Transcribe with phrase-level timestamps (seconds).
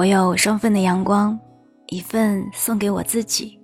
[0.00, 1.38] 我有双份的阳光，
[1.88, 3.60] 一份送给我自己，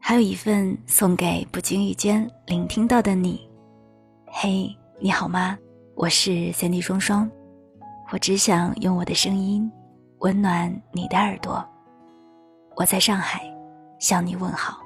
[0.00, 3.48] 还有一份送给不经意间聆听到的你。
[4.26, 5.56] 嘿，你好吗？
[5.94, 7.30] 我是三 D 双双，
[8.10, 9.70] 我只想用我的声音
[10.18, 11.64] 温暖你的耳朵。
[12.74, 13.40] 我在上海
[14.00, 14.80] 向你问好。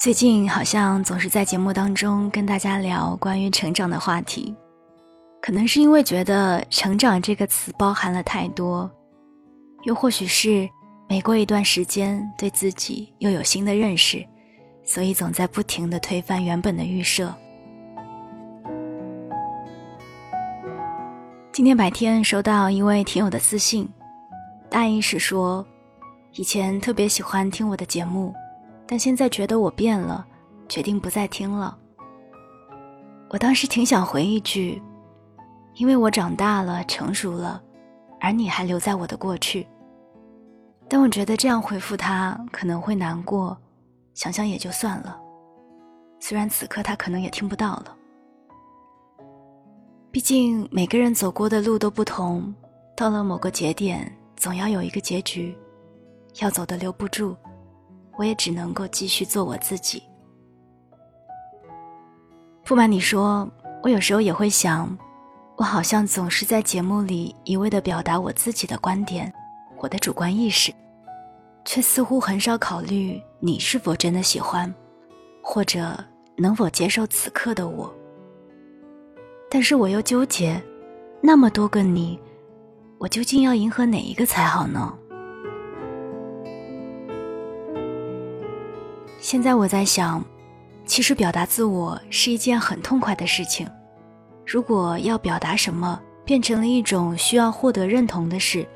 [0.00, 4.54] 最近好像总是在节目当中跟大家聊关于成长的话题，
[5.44, 8.90] 可能是因为觉得“成长”这个词包含了太多，
[9.82, 10.66] 又或许是
[11.06, 14.26] 每过一段时间对自己又有新的认识，
[14.82, 17.30] 所以总在不停的推翻原本的预设。
[21.52, 23.86] 今天白天收到一位听友的私信，
[24.70, 25.62] 大意是说，
[26.36, 28.34] 以前特别喜欢听我的节目。
[28.86, 30.24] 但现在觉得我变了，
[30.70, 31.76] 决定不再听了。
[33.28, 34.80] 我当时挺想回一句，
[35.74, 37.62] 因为我长大了，成熟了，
[38.20, 39.66] 而你还留在我的过去。
[40.88, 43.56] 但我觉得这样回复他可能会难过，
[44.12, 45.18] 想想也就算了。
[46.20, 47.96] 虽然此刻他可能也听不到了，
[50.10, 52.54] 毕竟每个人走过的路都不同，
[52.96, 55.56] 到了某个节点，总要有一个结局，
[56.40, 57.36] 要走的留不住。
[58.16, 60.00] 我也只能够继续做我自己。
[62.64, 63.50] 不瞒你说，
[63.82, 64.96] 我有时候也会想，
[65.56, 69.32] 我好像总是在节目里一味的表达我自己的观点，
[69.78, 70.72] 我的主观意识，
[71.64, 74.72] 却似乎很少考虑你是否真的喜欢，
[75.40, 75.96] 或者
[76.36, 77.92] 能否接受此刻的我。
[79.48, 80.60] 但是我又纠结，
[81.20, 82.18] 那么多个你，
[82.98, 84.92] 我究竟要迎合哪一个才好呢？
[89.20, 90.22] 现在我在想，
[90.84, 93.64] 其实表达自我是一件很痛快的事情。
[94.46, 98.66] 如果要表达什么变成了一种需要获得认同的事，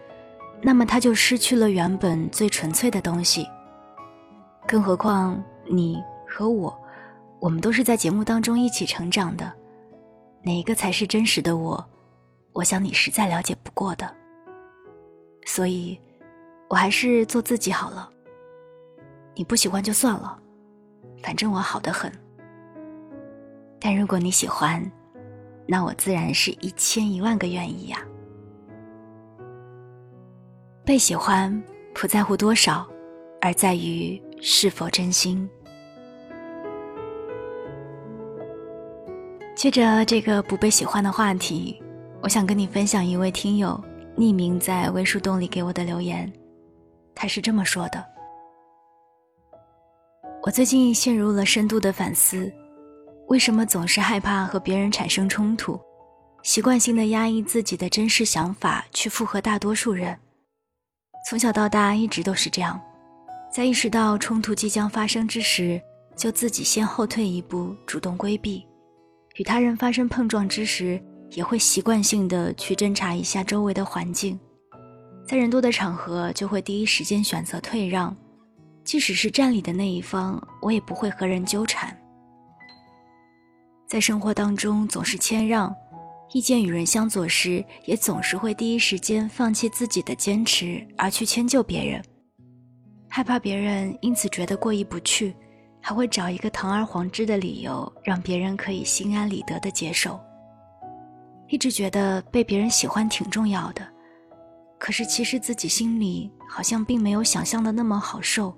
[0.63, 3.47] 那么它就失去了原本最纯粹的东西。
[4.67, 6.77] 更何况你和我，
[7.41, 9.53] 我们都是在节目当中一起成长的，
[10.43, 11.85] 哪一个才是真实的我？
[12.53, 14.11] 我想你实在了解不过的。
[15.47, 15.99] 所以，
[16.69, 18.11] 我还是做自己好了。
[19.35, 20.39] 你不喜欢就算了，
[21.23, 22.13] 反正我好的很。
[23.81, 24.83] 但如果你喜欢，
[25.71, 28.03] 那我自然是一千一万个愿意呀。
[30.83, 31.63] 被喜欢
[31.95, 32.89] 不在乎多少，
[33.43, 35.47] 而在于是否真心。
[39.55, 41.79] 接着这个不被喜欢的话题，
[42.23, 43.79] 我想跟你分享一位听友
[44.17, 46.33] 匿名在微树洞里给我的留言，
[47.15, 48.03] 他是这么说的。
[50.43, 52.51] 我最近陷入了深度的反思，
[53.29, 55.79] 为什么总是害怕和别人产生冲突，
[56.43, 60.19] 习惯性的压抑自己的真实想法去附和大多数人。
[61.29, 62.81] 从小到大一直都是这样，
[63.53, 65.79] 在意识到冲突即将发生之时，
[66.17, 68.65] 就自己先后退一步，主动规避；
[69.37, 70.99] 与他人发生碰撞之时，
[71.33, 74.41] 也会习惯性的去侦查一下周围的环境，
[75.27, 78.17] 在人多的场合就会第一时间选择退让。
[78.85, 81.95] 即使是占理的那一方，我也不会和人纠缠。
[83.89, 85.75] 在生活当中总是谦让，
[86.35, 92.05] 意见与人相左时，也总是会第一时间放弃自己的坚持，而去迁就别人。
[93.09, 95.35] 害怕别人因此觉得过意不去，
[95.81, 100.21] 还会找一个堂而皇之的理由，让别人可以心安理得的接受。
[101.49, 103.83] 一直觉得被别人喜欢挺重要的，
[104.79, 108.55] 可是其实自己心里好像并没有想象的那么好受。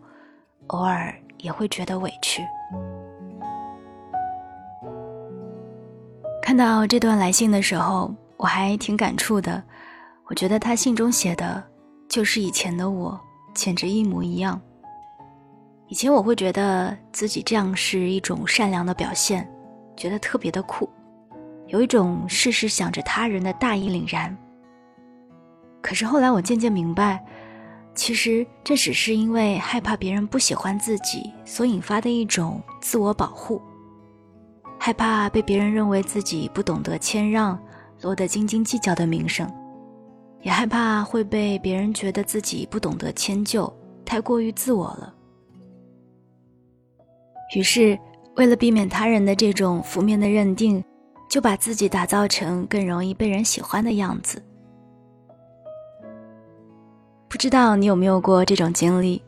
[0.66, 2.42] 偶尔也会觉得委屈。
[6.50, 9.62] 看到这段来信的时候，我还挺感触的。
[10.24, 11.62] 我觉得他信中写的，
[12.08, 13.20] 就是以前的我，
[13.54, 14.60] 简直一模一样。
[15.86, 19.48] 以前我会觉得自己这样是一种善良的表现，
[19.96, 20.90] 觉得特别的酷，
[21.68, 24.36] 有一种事事想着他人的大义凛然。
[25.80, 27.24] 可是后来我渐渐明白。
[27.94, 33.62] 其实这只是因为害怕别人不喜欢自己所引发的一种自我保护，
[34.82, 37.56] 害怕被别人认为自己不懂得谦让，
[38.00, 39.46] 落得斤斤计较的名声，
[40.40, 43.70] 也害怕会被别人觉得自己不懂得迁就，
[44.06, 45.14] 太过于自我了。
[47.54, 47.98] 于是，
[48.36, 50.82] 为了避免他人的这种负面的认定，
[51.28, 54.42] 就把自己打造成更容易被人喜欢的样子。
[57.28, 59.22] 不知道你有没有过这种经历？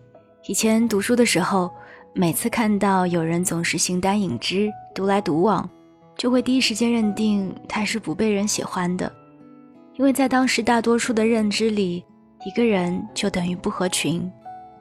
[0.49, 1.71] 以前读书的时候，
[2.15, 5.69] 每次看到有人总是形单影只、独来独往，
[6.17, 9.11] 就会第一时间认定他是不被人喜欢的，
[9.95, 12.05] 因为在当时大多数的认知里，
[12.45, 14.31] 一个人就等于不合群，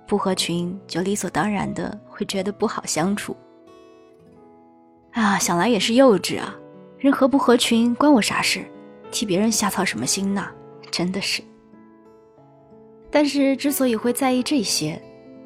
[0.06, 3.36] 不合群就理所当然的会觉得不好相处。
[5.14, 6.54] 啊，想来也是幼稚啊！
[6.98, 8.66] 人合不合群关我啥事？
[9.10, 10.46] 替别人瞎操什么心呢？
[10.92, 11.42] 真的是。
[13.10, 15.02] 但是之所以会在意这些，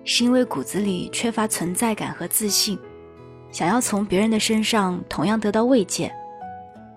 [0.06, 2.80] 是因为骨子里缺乏存在感和自信，
[3.52, 6.13] 想要从别人的身上同样得到慰藉。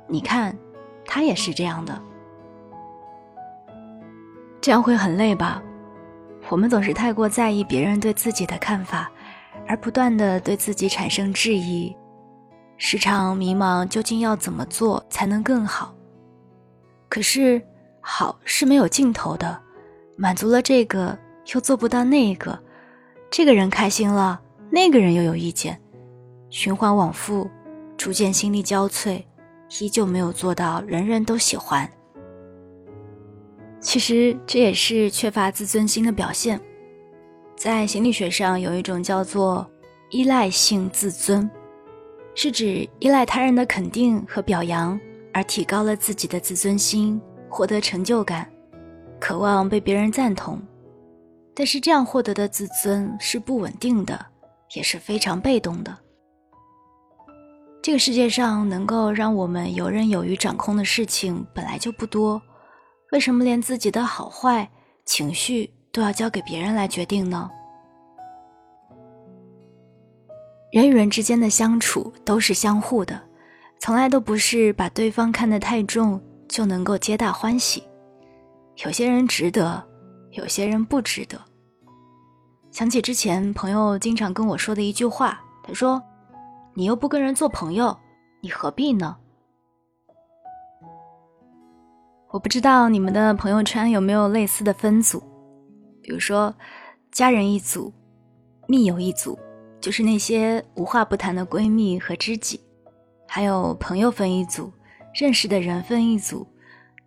[0.07, 0.57] 你看，
[1.05, 2.01] 他也是这样的。
[4.61, 5.63] 这样会很累吧？
[6.51, 9.11] 我们总是太过在意别人对自己的看法，
[9.67, 11.95] 而不断的对自己产生质疑，
[12.77, 15.95] 时常迷茫究竟要怎么做才能更好。
[17.09, 17.63] 可是，
[18.01, 19.59] 好是没有尽头的，
[20.17, 21.19] 满足了这个
[21.55, 22.59] 又做不到那个，
[23.31, 24.41] 这个人开心了，
[24.71, 25.81] 那个人又有意见，
[26.51, 27.49] 循环往复，
[27.97, 29.23] 逐渐心力交瘁，
[29.81, 31.89] 依旧没有做到人人都喜欢。
[33.81, 36.61] 其实这也是缺乏自尊心的表现，
[37.55, 39.69] 在心理学上有一种叫做
[40.11, 41.49] 依赖性自尊，
[42.35, 44.99] 是指依赖他人的肯定和表扬
[45.33, 48.51] 而提高了自己的自尊心，获得成就感，
[49.21, 50.61] 渴望被别人赞同。
[51.59, 54.25] 但是这样获得的自尊是不稳定的，
[54.77, 55.99] 也是非常被动的。
[57.83, 62.41] 这个世界上能够让我们游刃有余掌控的事情本来就不多。
[63.11, 64.71] 为什么连自己的好坏
[65.05, 67.51] 情绪都要交给别人来决定呢？
[70.71, 73.21] 人与人之间的相处都是相互的，
[73.81, 77.83] 从来都不是把对方看得太重就能够皆大欢喜。
[78.85, 79.85] 有些人值得，
[80.31, 81.48] 有些人不值得。
[82.79, 86.01] 想起之前朋友经常跟我说的一句话，他说
[86.75, 87.99] ：“你又不跟人做朋友，
[88.41, 89.17] 你何必呢？”
[92.31, 95.21] 我不知道你们的朋友圈有没有类似的分组，
[96.01, 96.55] 比如说
[97.11, 97.93] 家人一组，
[98.69, 99.37] 密友一组，
[99.81, 102.61] 就是那些无话不谈的闺蜜和知己；
[103.27, 104.73] 还有朋友分一组，
[105.13, 106.47] 认识的人分一组，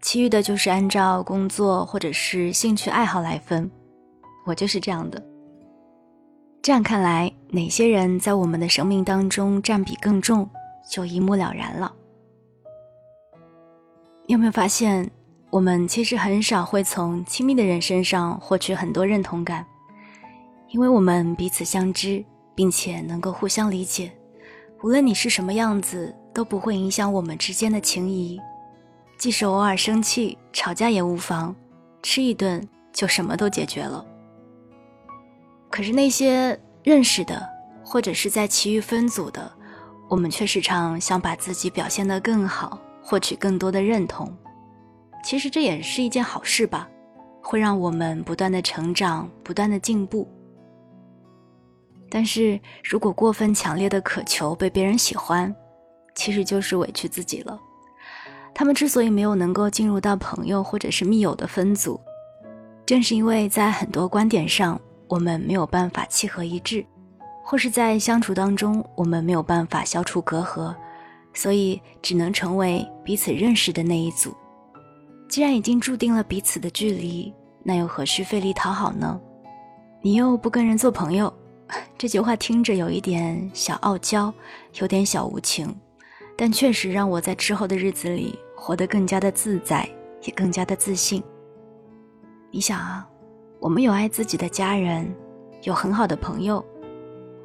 [0.02, 3.72] 其余的就是按照工作或者是兴趣爱好来分。
[4.46, 5.31] 我就是这样的。
[6.62, 10.48] 这样看来，哪些人在我们的生命当中占比更重，
[10.88, 11.92] 就一目了然了。
[14.28, 15.10] 有没有发现，
[15.50, 19.66] 我们其实很少会从亲密的人身上获取很多认同感，
[20.70, 22.24] 因为我们彼此相知，
[22.54, 24.12] 并且能够互相理解。
[24.84, 28.40] 无论你是什么样子，都不会影响我们之间的情谊。
[29.18, 31.56] 即使偶尔生气、吵架也无妨，
[32.04, 34.06] 吃一顿就什么都解决了。
[35.72, 37.42] 可是那些认识的，
[37.84, 39.52] 或者是在其余分组的，
[40.10, 42.80] 我们却时常想把自己表现得更好。
[43.04, 44.32] 获取更多的认同，
[45.26, 46.88] 其实这也是一件好事吧，
[47.42, 50.30] 会让我们不断的成长，不断的进步。
[52.12, 55.54] 但是如果过分强烈的渴求被别人喜欢，
[56.14, 57.60] 其实就是委屈自己了。
[58.54, 62.00] 他们之所以没有能够进入到朋友或者是密友的分组，
[62.86, 64.80] 正是因为在很多观点上
[65.12, 66.86] 我们没有办法契合一致，
[67.44, 70.74] 或是在相处当中我们没有办法消除隔阂。
[71.34, 74.36] 所以只能成为彼此认识的那一组。
[75.30, 79.18] 既然已经注定了彼此的距离，那又何须费力讨好呢？
[80.02, 81.34] 你又不跟人做朋友，
[81.98, 84.34] 这句话听着有一点小傲娇，
[84.82, 85.74] 有点小无情，
[86.38, 89.90] 但确实让我在之后的日子里活得更加的自在，
[90.24, 91.24] 也更加的自信。
[92.50, 93.08] 你想啊，
[93.62, 95.08] 我们有爱自己的家人，
[95.62, 96.66] 有很好的朋友，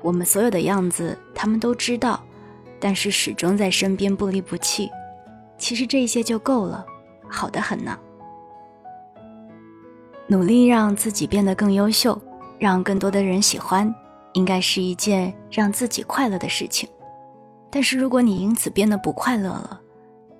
[0.00, 2.18] 我们所有的样子，他们都知道。
[2.80, 4.90] 但是始终在身边不离不弃，
[5.58, 6.86] 其实这些就够了，
[7.28, 7.98] 好的很呢。
[10.26, 12.18] 努力让自己变得更优秀，
[12.58, 13.94] 让更多的人喜欢，
[14.32, 16.88] 应该是一件让自己快乐的事情。
[17.70, 19.78] 但是如果你因此变得不快乐了，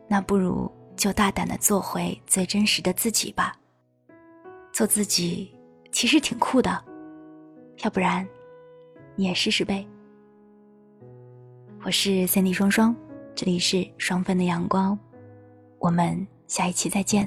[0.09, 3.55] 那不如就大胆的做回最真实的自己吧。
[4.73, 5.56] 做自己
[5.97, 6.85] 其实挺酷的，
[7.83, 8.29] 要不然
[9.15, 9.83] 你也试试呗。
[11.83, 12.95] 我是三 D 双双，
[13.35, 14.99] 这里是双份的阳光，
[15.79, 17.27] 我们下一期再见。